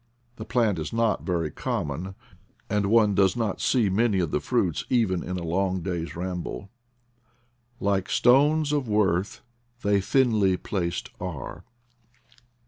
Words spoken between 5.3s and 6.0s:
a long